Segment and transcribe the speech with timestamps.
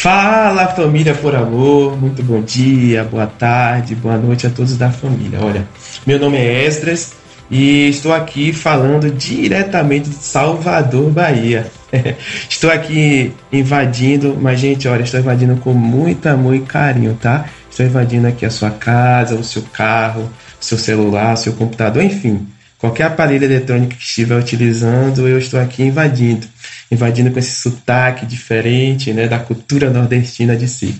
[0.00, 5.40] Fala família por amor, muito bom dia, boa tarde, boa noite a todos da família.
[5.42, 5.66] Olha,
[6.06, 7.14] meu nome é Esdras
[7.50, 11.68] e estou aqui falando diretamente de Salvador, Bahia.
[12.48, 17.46] estou aqui invadindo, mas gente, olha, estou invadindo com muito amor e carinho, tá?
[17.68, 20.30] Estou invadindo aqui a sua casa, o seu carro,
[20.60, 22.46] o seu celular, o seu computador, enfim.
[22.78, 26.46] Qualquer aparelho eletrônico que estiver utilizando, eu estou aqui invadindo.
[26.90, 30.98] Invadindo com esse sotaque diferente né, da cultura nordestina de si.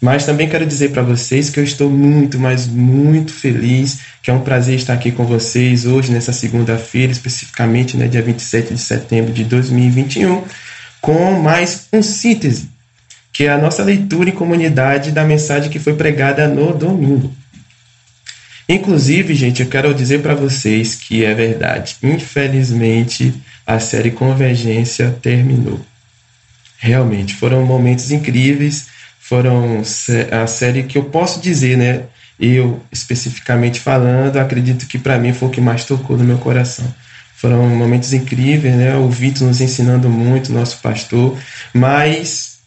[0.00, 4.32] Mas também quero dizer para vocês que eu estou muito, mas muito feliz, que é
[4.32, 9.32] um prazer estar aqui com vocês hoje, nessa segunda-feira, especificamente, né, dia 27 de setembro
[9.32, 10.44] de 2021,
[11.00, 12.68] com mais um síntese,
[13.32, 17.32] que é a nossa leitura em comunidade da mensagem que foi pregada no domingo.
[18.68, 21.96] Inclusive, gente, eu quero dizer para vocês que é verdade.
[22.02, 23.34] Infelizmente,
[23.68, 25.78] a série Convergência terminou.
[26.78, 28.86] Realmente, foram momentos incríveis.
[29.20, 29.82] Foram
[30.32, 32.04] a série que eu posso dizer, né?
[32.40, 36.86] Eu, especificamente falando, acredito que para mim foi o que mais tocou no meu coração.
[37.36, 38.96] Foram momentos incríveis, né?
[38.96, 41.38] O Vitor nos ensinando muito, nosso pastor,
[41.74, 42.60] mas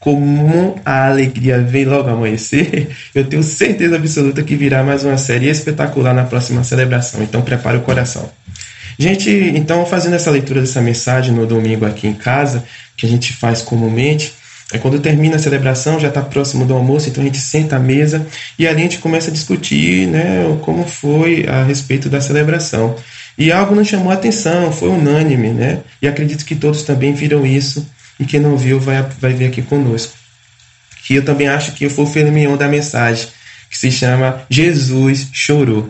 [0.00, 5.50] como a alegria vem logo amanhecer, eu tenho certeza absoluta que virá mais uma série
[5.50, 7.22] espetacular na próxima celebração.
[7.22, 8.30] Então prepare o coração.
[8.98, 12.64] Gente, então fazendo essa leitura dessa mensagem no domingo aqui em casa,
[12.96, 14.34] que a gente faz comumente,
[14.72, 17.78] é quando termina a celebração, já está próximo do almoço, então a gente senta à
[17.78, 18.26] mesa
[18.58, 22.96] e ali a gente começa a discutir né, como foi a respeito da celebração.
[23.38, 25.78] E algo nos chamou a atenção, foi unânime, né?
[26.02, 27.86] E acredito que todos também viram isso
[28.18, 30.12] e quem não viu vai, vai ver aqui conosco.
[31.06, 33.28] Que eu também acho que foi o filme da mensagem,
[33.70, 35.88] que se chama Jesus Chorou.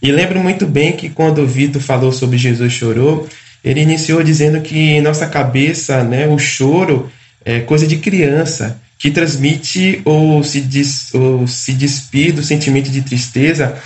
[0.00, 3.28] E lembro muito bem que quando o Vitor falou sobre Jesus chorou,
[3.64, 7.10] ele iniciou dizendo que em nossa cabeça né, o choro
[7.44, 13.02] é coisa de criança, que transmite ou se, des, ou se despir do sentimento de
[13.02, 13.76] tristeza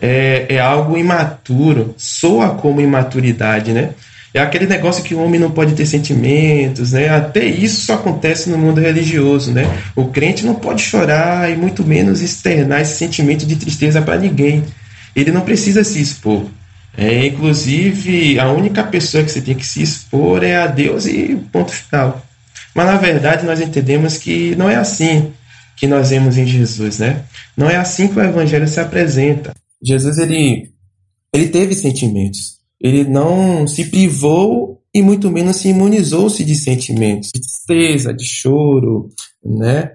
[0.00, 3.90] é, é algo imaturo, soa como imaturidade, né?
[4.32, 7.08] É aquele negócio que o homem não pode ter sentimentos, né?
[7.08, 9.64] Até isso só acontece no mundo religioso, né?
[9.96, 14.64] O crente não pode chorar e muito menos externar esse sentimento de tristeza para ninguém.
[15.14, 16.46] Ele não precisa se expor.
[16.96, 21.36] É, inclusive, a única pessoa que você tem que se expor é a Deus e
[21.52, 22.24] ponto final.
[22.74, 25.32] Mas na verdade nós entendemos que não é assim
[25.76, 27.24] que nós vemos em Jesus, né?
[27.56, 29.52] Não é assim que o evangelho se apresenta.
[29.82, 30.70] Jesus ele
[31.32, 32.58] ele teve sentimentos.
[32.80, 39.08] Ele não se privou e muito menos se imunizou-se de sentimentos, de tristeza, de choro,
[39.44, 39.92] né?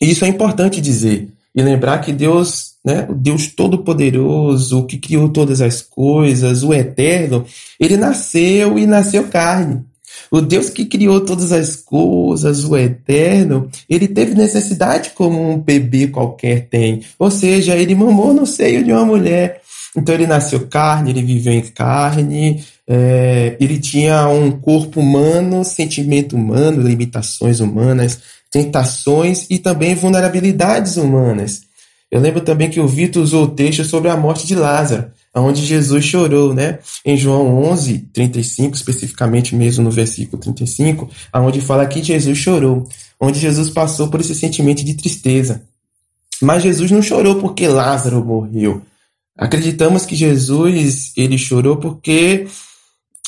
[0.00, 5.28] E isso é importante dizer e lembrar que Deus, né, o Deus todo-poderoso, que criou
[5.28, 7.44] todas as coisas, o eterno,
[7.78, 9.84] ele nasceu e nasceu carne.
[10.30, 16.06] O Deus que criou todas as coisas, o eterno, ele teve necessidade como um bebê
[16.06, 17.02] qualquer tem.
[17.18, 19.60] Ou seja, ele mamou no seio de uma mulher.
[19.94, 26.36] Então ele nasceu carne, ele viveu em carne, é, ele tinha um corpo humano, sentimento
[26.36, 28.18] humano, limitações humanas,
[28.50, 31.67] tentações e também vulnerabilidades humanas.
[32.10, 35.64] Eu lembro também que o Vitor usou o texto sobre a morte de Lázaro, onde
[35.64, 36.78] Jesus chorou, né?
[37.04, 42.88] Em João 11, 35, especificamente mesmo no versículo 35, aonde fala que Jesus chorou,
[43.20, 45.62] onde Jesus passou por esse sentimento de tristeza.
[46.40, 48.82] Mas Jesus não chorou porque Lázaro morreu.
[49.36, 52.46] Acreditamos que Jesus ele chorou porque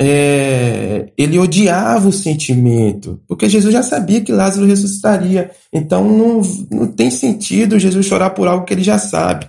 [0.00, 5.50] é, ele odiava o sentimento, porque Jesus já sabia que Lázaro ressuscitaria.
[5.72, 9.48] Então não, não tem sentido Jesus chorar por algo que ele já sabe.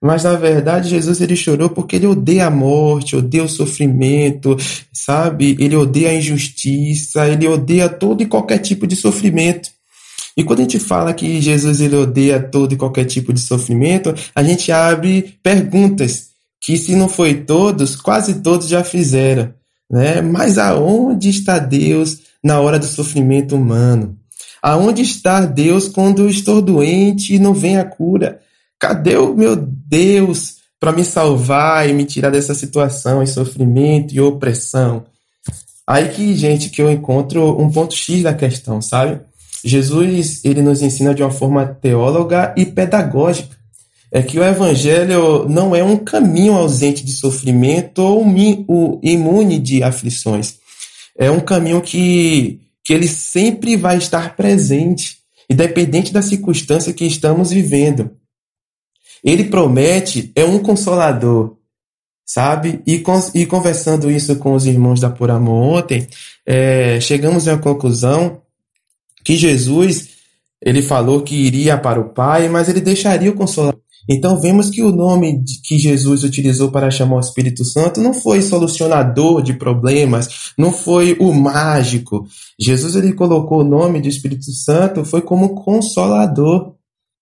[0.00, 4.56] Mas na verdade Jesus ele chorou porque ele odeia a morte, odeia o sofrimento,
[4.92, 5.56] sabe?
[5.58, 9.70] Ele odeia a injustiça, ele odeia todo e qualquer tipo de sofrimento.
[10.36, 14.14] E quando a gente fala que Jesus ele odeia todo e qualquer tipo de sofrimento,
[14.32, 16.28] a gente abre perguntas
[16.60, 19.52] que, se não foi todos, quase todos já fizeram.
[19.90, 20.20] Né?
[20.20, 24.16] Mas aonde está Deus na hora do sofrimento humano?
[24.62, 28.40] Aonde está Deus quando estou doente e não vem a cura?
[28.78, 34.20] Cadê o meu Deus para me salvar e me tirar dessa situação e sofrimento e
[34.20, 35.04] opressão?
[35.86, 39.20] Aí que, gente, que eu encontro um ponto X da questão, sabe?
[39.64, 43.56] Jesus ele nos ensina de uma forma teóloga e pedagógica.
[44.10, 48.24] É que o evangelho não é um caminho ausente de sofrimento ou
[49.02, 50.56] imune de aflições.
[51.16, 55.18] É um caminho que, que ele sempre vai estar presente,
[55.50, 58.10] independente da circunstância que estamos vivendo.
[59.22, 61.56] Ele promete, é um consolador,
[62.24, 62.80] sabe?
[62.86, 63.02] E,
[63.34, 66.06] e conversando isso com os irmãos da Por Amor ontem,
[66.46, 68.40] é, chegamos à conclusão
[69.22, 70.18] que Jesus
[70.60, 73.80] ele falou que iria para o Pai, mas ele deixaria o Consolador.
[74.08, 78.40] Então vemos que o nome que Jesus utilizou para chamar o Espírito Santo não foi
[78.40, 82.26] solucionador de problemas, não foi o mágico.
[82.58, 86.74] Jesus ele colocou o nome do Espírito Santo foi como consolador,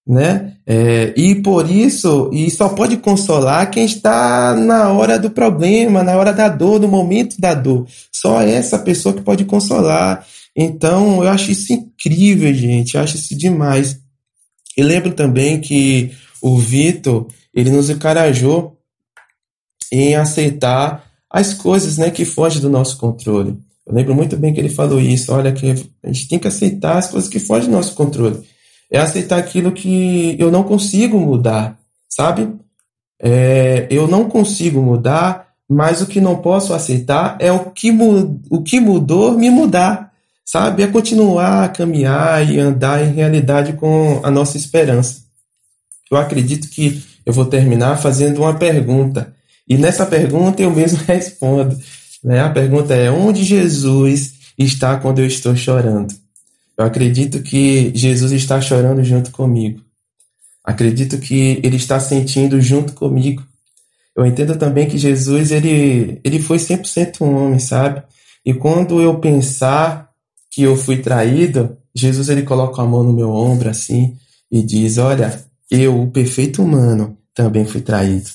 [0.06, 0.52] né?
[0.64, 6.16] É, e por isso, e só pode consolar quem está na hora do problema, na
[6.16, 7.86] hora da dor, no momento da dor.
[8.12, 10.24] Só essa pessoa que pode consolar.
[10.56, 12.94] Então, eu acho isso incrível, gente.
[12.94, 13.98] Eu acho isso demais.
[14.76, 16.12] E lembro também que
[16.46, 18.78] o Vitor, ele nos encorajou
[19.93, 23.58] em aceitar as coisas né, que fogem do nosso controle.
[23.84, 25.32] Eu lembro muito bem que ele falou isso.
[25.32, 25.70] Olha, que
[26.02, 28.43] a gente tem que aceitar as coisas que fogem do nosso controle.
[28.90, 31.76] É aceitar aquilo que eu não consigo mudar,
[32.08, 32.48] sabe?
[33.20, 37.90] É, eu não consigo mudar, mas o que não posso aceitar é o que,
[38.50, 40.12] o que mudou me mudar,
[40.44, 40.84] sabe?
[40.84, 45.25] É continuar a caminhar e andar em realidade com a nossa esperança.
[46.11, 49.35] Eu acredito que eu vou terminar fazendo uma pergunta.
[49.69, 51.76] E nessa pergunta eu mesmo respondo.
[52.23, 52.41] Né?
[52.41, 56.14] A pergunta é: onde Jesus está quando eu estou chorando?
[56.79, 59.81] Eu acredito que Jesus está chorando junto comigo.
[60.62, 63.43] Acredito que ele está sentindo junto comigo.
[64.14, 68.03] Eu entendo também que Jesus ele, ele foi 100% um homem, sabe?
[68.44, 70.11] E quando eu pensar
[70.50, 74.17] que eu fui traído, Jesus ele coloca a mão no meu ombro assim
[74.50, 78.30] e diz: "Olha, eu, o perfeito humano, também fui traído.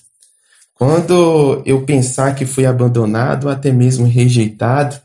[0.76, 5.00] Quando eu pensar que fui abandonado, até mesmo rejeitado,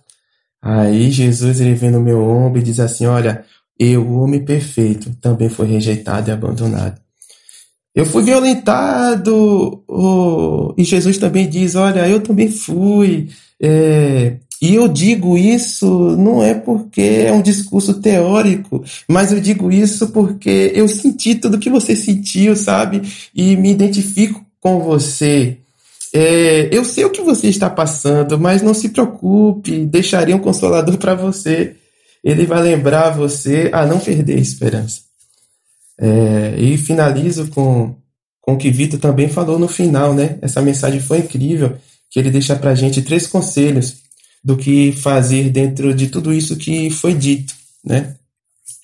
[0.61, 3.44] aí Jesus ele vem no meu ombro e diz assim: Olha,
[3.78, 6.99] eu, o homem perfeito, também fui rejeitado e abandonado.
[7.94, 13.29] Eu fui violentado, oh, e Jesus também diz: Olha, eu também fui.
[13.61, 19.70] É, e eu digo isso não é porque é um discurso teórico, mas eu digo
[19.70, 23.03] isso porque eu senti tudo que você sentiu, sabe?
[23.35, 25.58] E me identifico com você.
[26.12, 30.97] É, eu sei o que você está passando, mas não se preocupe, deixaria um consolador
[30.97, 31.76] para você.
[32.25, 35.00] Ele vai lembrar você a não perder a esperança.
[35.99, 37.94] É, e finalizo com,
[38.41, 40.38] com o que Vitor também falou no final, né?
[40.41, 41.76] Essa mensagem foi incrível,
[42.11, 44.06] que ele deixa para gente três conselhos
[44.46, 47.52] do que fazer dentro de tudo isso que foi dito,
[47.84, 48.14] né?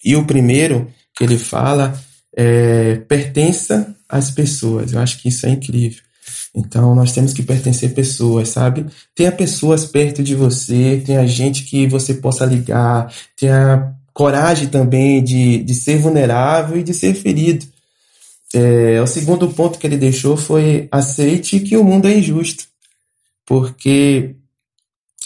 [0.04, 1.96] E o primeiro que ele fala
[2.36, 4.92] é pertença às pessoas.
[4.92, 6.02] Eu acho que isso é incrível.
[6.52, 8.86] Então nós temos que pertencer pessoas, sabe?
[9.14, 15.62] Tenha pessoas perto de você, tenha gente que você possa ligar, tenha coragem também de,
[15.62, 17.64] de ser vulnerável e de ser ferido.
[18.52, 22.64] É, o segundo ponto que ele deixou foi aceite que o mundo é injusto.
[23.46, 24.34] Porque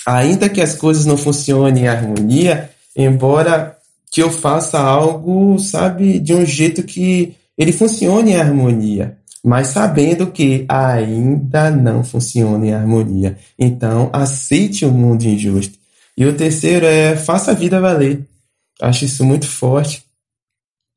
[0.06, 3.76] ainda que as coisas não funcionem em harmonia, embora
[4.10, 10.28] que eu faça algo, sabe, de um jeito que ele funcione em harmonia, mas sabendo
[10.28, 13.36] que ainda não funciona em harmonia.
[13.58, 15.76] Então, aceite o mundo injusto.
[16.16, 18.24] E o terceiro é faça a vida valer.
[18.80, 20.04] Acho isso muito forte,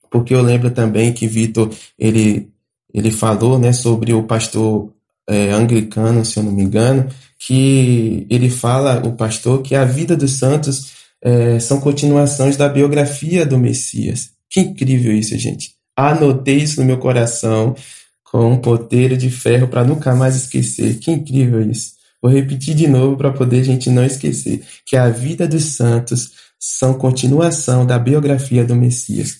[0.09, 2.49] porque eu lembro também que Vitor ele
[2.91, 4.91] ele falou, né, sobre o pastor
[5.29, 10.17] é, anglicano, se eu não me engano, que ele fala, o pastor, que a vida
[10.17, 14.31] dos santos é, são continuações da biografia do Messias.
[14.49, 15.75] Que incrível isso, gente.
[15.95, 17.75] Anotei isso no meu coração
[18.23, 20.97] com um poteiro de ferro para nunca mais esquecer.
[20.97, 21.91] Que incrível isso.
[22.21, 26.31] Vou repetir de novo para poder a gente não esquecer que a vida dos santos
[26.59, 29.37] são continuação da biografia do Messias.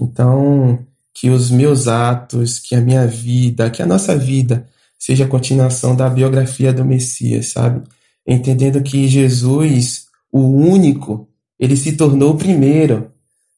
[0.00, 0.78] Então,
[1.14, 4.66] que os meus atos, que a minha vida, que a nossa vida
[5.00, 7.82] seja a continuação da biografia do Messias, sabe?
[8.26, 11.26] Entendendo que Jesus, o único,
[11.58, 13.10] ele se tornou o primeiro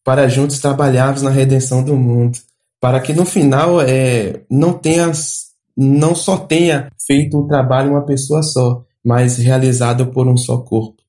[0.04, 2.38] para juntos trabalharmos na redenção do mundo,
[2.80, 5.10] para que no final é, não tenha,
[5.76, 11.02] não só tenha feito o trabalho uma pessoa só, mas realizado por um só corpo.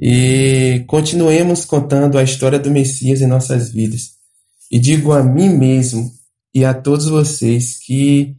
[0.00, 4.12] E continuemos contando a história do Messias em nossas vidas.
[4.70, 6.10] E digo a mim mesmo
[6.54, 8.37] e a todos vocês que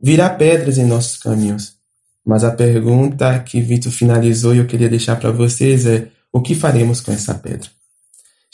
[0.00, 1.74] virá pedras em nossos caminhos.
[2.24, 6.54] Mas a pergunta que Vitor finalizou e eu queria deixar para vocês é: o que
[6.54, 7.68] faremos com essa pedra?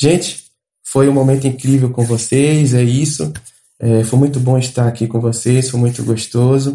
[0.00, 0.44] Gente,
[0.82, 3.32] foi um momento incrível com vocês, é isso.
[3.80, 6.72] É, foi muito bom estar aqui com vocês, foi muito gostoso.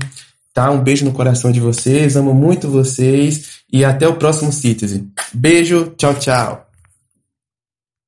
[0.53, 0.69] Tá?
[0.71, 5.09] Um beijo no coração de vocês, amo muito vocês e até o próximo Citizen.
[5.33, 6.68] Beijo, tchau, tchau.